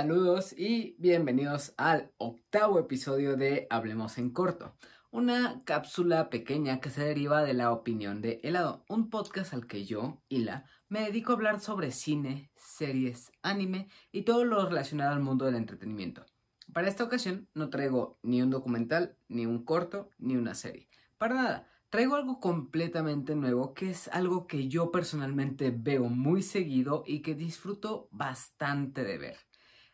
[0.00, 4.74] Saludos y bienvenidos al octavo episodio de Hablemos en Corto,
[5.10, 9.84] una cápsula pequeña que se deriva de la opinión de Helado, un podcast al que
[9.84, 15.20] yo, Hila, me dedico a hablar sobre cine, series, anime y todo lo relacionado al
[15.20, 16.24] mundo del entretenimiento.
[16.72, 20.88] Para esta ocasión no traigo ni un documental, ni un corto, ni una serie.
[21.18, 27.04] Para nada, traigo algo completamente nuevo que es algo que yo personalmente veo muy seguido
[27.06, 29.49] y que disfruto bastante de ver.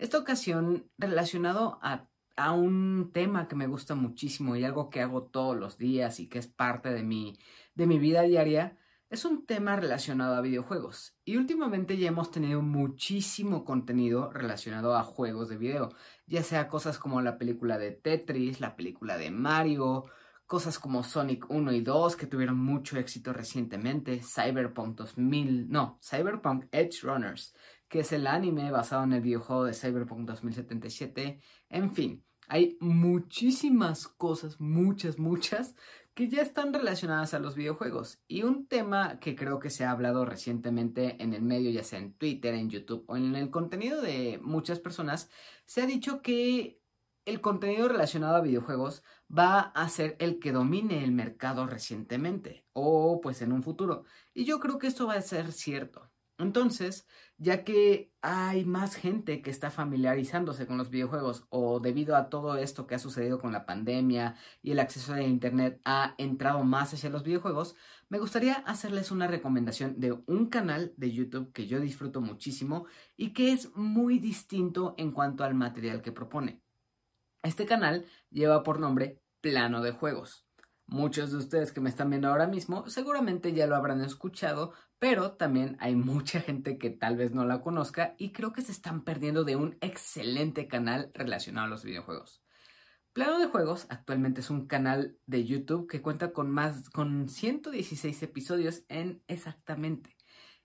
[0.00, 2.06] Esta ocasión relacionado a,
[2.54, 6.38] un tema que me gusta muchísimo y algo que hago todos los días y que
[6.38, 7.38] es parte de mi,
[7.74, 8.78] de mi vida diaria,
[9.10, 11.18] es un tema relacionado a videojuegos.
[11.26, 15.90] Y últimamente ya hemos tenido muchísimo contenido relacionado a juegos de video,
[16.26, 20.06] ya sea cosas como la película de Tetris, la película de Mario,
[20.46, 26.64] cosas como Sonic 1 y 2 que tuvieron mucho éxito recientemente, Cyberpunk 2000, no, Cyberpunk
[26.72, 27.54] Edge Runners,
[27.90, 31.40] que es el anime basado en el videojuego de Cyberpunk 2077.
[31.68, 35.74] En fin, hay muchísimas cosas, muchas, muchas,
[36.14, 38.22] que ya están relacionadas a los videojuegos.
[38.28, 41.98] Y un tema que creo que se ha hablado recientemente en el medio, ya sea
[41.98, 45.28] en Twitter, en YouTube o en el contenido de muchas personas,
[45.66, 46.80] se ha dicho que
[47.24, 49.02] el contenido relacionado a videojuegos
[49.36, 54.04] va a ser el que domine el mercado recientemente o pues en un futuro.
[54.32, 56.09] Y yo creo que esto va a ser cierto.
[56.40, 62.28] Entonces, ya que hay más gente que está familiarizándose con los videojuegos o debido a
[62.28, 66.64] todo esto que ha sucedido con la pandemia y el acceso a Internet ha entrado
[66.64, 67.76] más hacia los videojuegos,
[68.08, 72.86] me gustaría hacerles una recomendación de un canal de YouTube que yo disfruto muchísimo
[73.16, 76.62] y que es muy distinto en cuanto al material que propone.
[77.42, 80.46] Este canal lleva por nombre Plano de Juegos.
[80.86, 85.32] Muchos de ustedes que me están viendo ahora mismo seguramente ya lo habrán escuchado, pero
[85.32, 89.02] también hay mucha gente que tal vez no la conozca y creo que se están
[89.02, 92.42] perdiendo de un excelente canal relacionado a los videojuegos.
[93.14, 98.22] Plano de Juegos actualmente es un canal de YouTube que cuenta con más con 116
[98.22, 100.16] episodios en exactamente.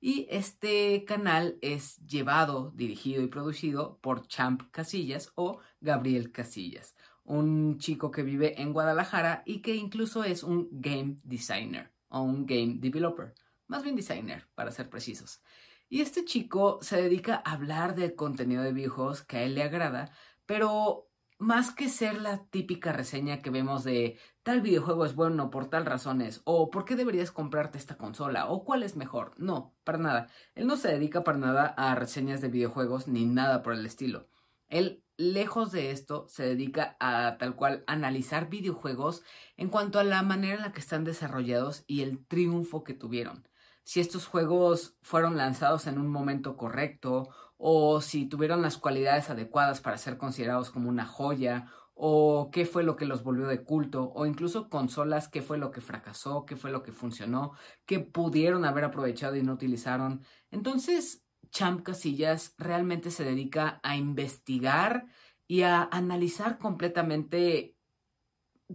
[0.00, 7.78] Y este canal es llevado, dirigido y producido por Champ Casillas o Gabriel Casillas, un
[7.78, 12.78] chico que vive en Guadalajara y que incluso es un game designer o un game
[12.80, 13.34] developer,
[13.72, 15.42] más bien designer para ser precisos.
[15.88, 19.62] Y este chico se dedica a hablar del contenido de videojuegos que a él le
[19.62, 20.12] agrada,
[20.44, 25.70] pero más que ser la típica reseña que vemos de tal videojuego es bueno por
[25.70, 29.32] tal razones, o por qué deberías comprarte esta consola, o cuál es mejor.
[29.38, 30.28] No, para nada.
[30.54, 34.28] Él no se dedica para nada a reseñas de videojuegos ni nada por el estilo.
[34.68, 39.22] Él, lejos de esto, se dedica a tal cual analizar videojuegos
[39.56, 43.48] en cuanto a la manera en la que están desarrollados y el triunfo que tuvieron.
[43.84, 49.80] Si estos juegos fueron lanzados en un momento correcto o si tuvieron las cualidades adecuadas
[49.80, 54.12] para ser considerados como una joya o qué fue lo que los volvió de culto
[54.14, 57.52] o incluso consolas, qué fue lo que fracasó, qué fue lo que funcionó,
[57.86, 60.22] qué pudieron haber aprovechado y no utilizaron.
[60.50, 65.06] Entonces, Champ Casillas realmente se dedica a investigar
[65.46, 67.76] y a analizar completamente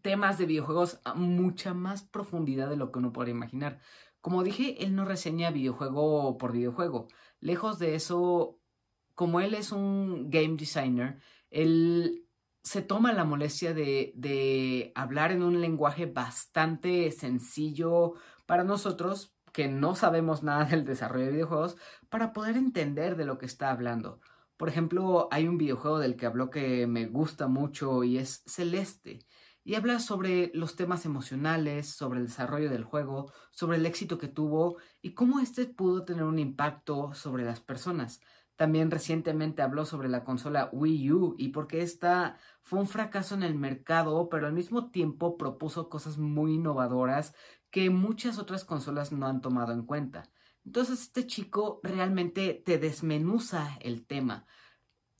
[0.00, 3.78] temas de videojuegos a mucha más profundidad de lo que uno podría imaginar.
[4.22, 7.08] Como dije, él no reseña videojuego por videojuego.
[7.40, 8.60] Lejos de eso,
[9.14, 11.18] como él es un game designer,
[11.50, 12.24] él
[12.62, 18.14] se toma la molestia de, hablar en un lenguaje bastante sencillo
[18.46, 21.76] para nosotros, que no sabemos nada del desarrollo de videojuegos
[22.08, 24.20] para poder entender de lo que está hablando.
[24.56, 29.18] Por ejemplo, hay un videojuego del que habló que me gusta mucho y es Celeste.
[29.64, 34.28] Y habla sobre los temas emocionales, sobre el desarrollo del juego, sobre el éxito que
[34.28, 38.20] tuvo y cómo este pudo tener un impacto sobre las personas.
[38.56, 43.34] También recientemente habló sobre la consola Wii U y por qué esta fue un fracaso
[43.34, 47.34] en el mercado, pero al mismo tiempo propuso cosas muy innovadoras
[47.70, 50.28] que muchas otras consolas no han tomado en cuenta.
[50.64, 54.46] Entonces este chico realmente te desmenuza el tema.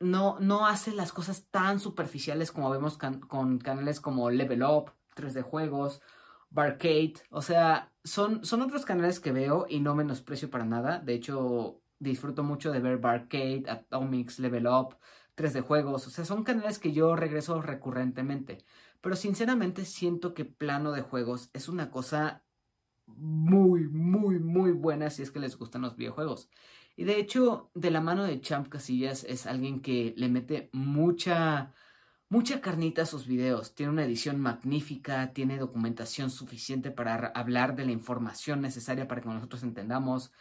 [0.00, 5.42] No, no hace las cosas tan superficiales como vemos con canales como Level Up, 3D
[5.42, 6.02] Juegos,
[6.50, 7.14] Barcade.
[7.30, 10.98] O sea, son, son otros canales que veo y no menosprecio para nada.
[11.00, 14.96] De hecho, disfruto mucho de ver Barcade, Atomics, Level Up,
[15.36, 16.06] 3D Juegos.
[16.06, 18.64] O sea, son canales que yo regreso recurrentemente.
[19.00, 22.44] Pero sinceramente siento que plano de juegos es una cosa
[23.06, 26.48] muy, muy, muy buena si es que les gustan los videojuegos.
[26.96, 31.72] Y de hecho, de la mano de Champ Casillas es alguien que le mete mucha,
[32.28, 33.74] mucha carnita a sus videos.
[33.74, 39.28] Tiene una edición magnífica, tiene documentación suficiente para hablar de la información necesaria para que
[39.28, 40.32] nosotros entendamos.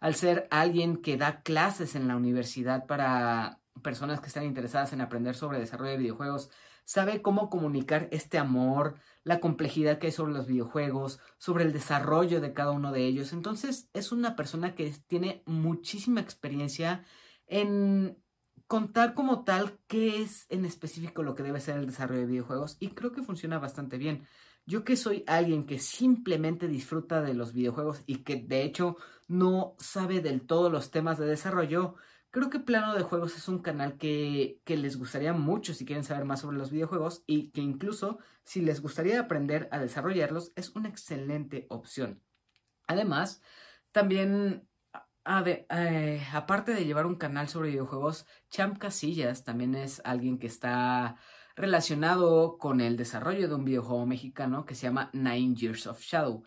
[0.00, 5.00] Al ser alguien que da clases en la universidad para personas que están interesadas en
[5.00, 6.50] aprender sobre desarrollo de videojuegos,
[6.84, 12.40] sabe cómo comunicar este amor, la complejidad que hay sobre los videojuegos, sobre el desarrollo
[12.40, 13.32] de cada uno de ellos.
[13.32, 17.04] Entonces es una persona que tiene muchísima experiencia
[17.46, 18.18] en
[18.66, 22.76] contar como tal qué es en específico lo que debe ser el desarrollo de videojuegos
[22.80, 24.26] y creo que funciona bastante bien.
[24.64, 28.96] Yo que soy alguien que simplemente disfruta de los videojuegos y que de hecho
[29.28, 31.96] no sabe del todo los temas de desarrollo,
[32.32, 36.24] Creo que Plano de Juegos es un canal que, les gustaría mucho si quieren saber
[36.24, 40.88] más sobre los videojuegos y que incluso si les gustaría aprender a desarrollarlos es una
[40.88, 42.22] excelente opción.
[42.86, 43.42] Además,
[43.90, 44.66] también,
[45.26, 51.16] eh, aparte de llevar un canal sobre videojuegos, Champ Casillas también es alguien que está
[51.54, 56.44] relacionado con el desarrollo de un videojuego mexicano que se llama Nine Years of Shadow.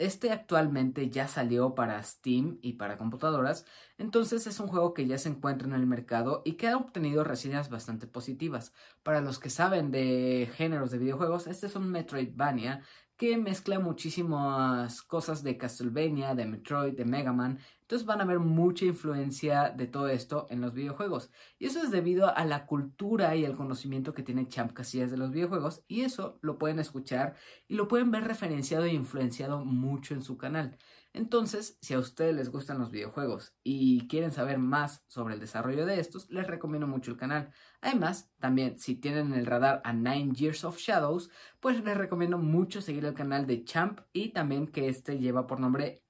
[0.00, 3.66] Este actualmente ya salió para Steam y para computadoras,
[3.98, 7.22] entonces es un juego que ya se encuentra en el mercado y que ha obtenido
[7.22, 8.72] reseñas bastante positivas.
[9.02, 12.82] Para los que saben de géneros de videojuegos, este es un Metroidvania
[13.20, 17.58] que mezcla muchísimas cosas de Castlevania, de Metroid, de Mega Man.
[17.82, 21.30] Entonces van a ver mucha influencia de todo esto en los videojuegos.
[21.58, 25.18] Y eso es debido a la cultura y el conocimiento que tiene Champ Casillas de
[25.18, 25.84] los videojuegos.
[25.86, 27.36] Y eso lo pueden escuchar
[27.68, 30.78] y lo pueden ver referenciado e influenciado mucho en su canal.
[31.12, 35.84] Entonces, si a ustedes les gustan los videojuegos y quieren saber más sobre el desarrollo
[35.84, 37.52] de estos, les recomiendo mucho el canal.
[37.80, 42.80] Además, también si tienen el radar a Nine Years of Shadows, pues les recomiendo mucho
[42.80, 46.04] seguir el canal de Champ y también que este lleva por nombre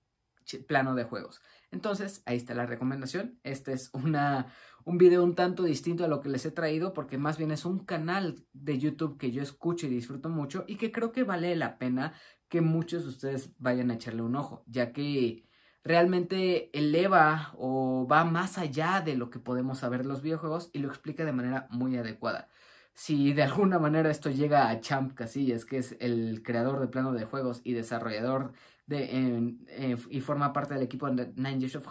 [0.66, 1.40] Plano de Juegos.
[1.70, 3.38] Entonces, ahí está la recomendación.
[3.42, 4.52] Este es una,
[4.84, 7.64] un video un tanto distinto a lo que les he traído porque más bien es
[7.64, 11.54] un canal de YouTube que yo escucho y disfruto mucho y que creo que vale
[11.56, 12.14] la pena
[12.50, 15.44] que muchos de ustedes vayan a echarle un ojo, ya que
[15.84, 20.88] realmente eleva o va más allá de lo que podemos saber los videojuegos y lo
[20.88, 22.48] explica de manera muy adecuada.
[22.92, 27.12] Si de alguna manera esto llega a Champ Casillas, que es el creador de plano
[27.12, 28.52] de juegos y desarrollador
[28.98, 31.86] y forma parte del equipo de Nine, of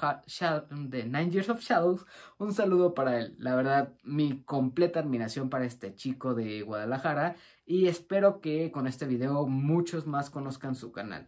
[0.90, 2.06] de Nine Years of Shadows,
[2.38, 3.36] un saludo para él.
[3.40, 7.36] La verdad, mi completa admiración para este chico de Guadalajara
[7.66, 11.28] y espero que con este video muchos más conozcan su canal.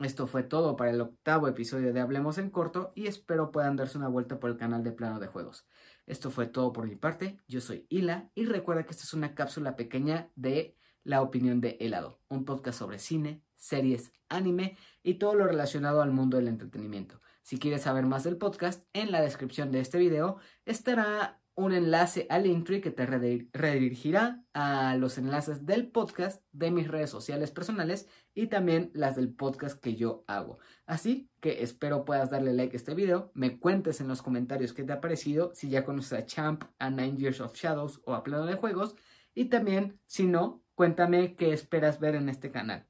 [0.00, 3.98] Esto fue todo para el octavo episodio de Hablemos en Corto y espero puedan darse
[3.98, 5.66] una vuelta por el canal de Plano de Juegos.
[6.06, 9.34] Esto fue todo por mi parte, yo soy Hila y recuerda que esta es una
[9.34, 15.34] cápsula pequeña de La opinión de helado, un podcast sobre cine, series, anime y todo
[15.34, 17.20] lo relacionado al mundo del entretenimiento.
[17.42, 22.26] Si quieres saber más del podcast, en la descripción de este video estará un enlace
[22.30, 28.08] al Linktree que te redirigirá a los enlaces del podcast de mis redes sociales personales
[28.34, 30.58] y también las del podcast que yo hago.
[30.86, 34.84] Así que espero puedas darle like a este video, me cuentes en los comentarios qué
[34.84, 38.22] te ha parecido, si ya conoces a Champ, a Nine Years of Shadows o a
[38.22, 38.96] Plano de Juegos
[39.34, 42.88] y también, si no, cuéntame qué esperas ver en este canal.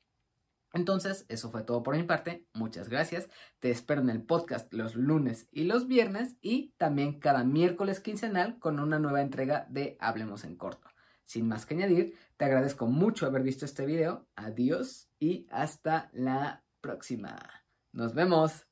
[0.73, 2.47] Entonces, eso fue todo por mi parte.
[2.55, 3.29] Muchas gracias.
[3.59, 8.59] Te espero en el podcast los lunes y los viernes y también cada miércoles quincenal
[8.59, 10.89] con una nueva entrega de Hablemos en Corto.
[11.27, 14.27] Sin más que añadir, te agradezco mucho haber visto este video.
[14.37, 17.37] Adiós y hasta la próxima.
[17.93, 18.72] Nos vemos.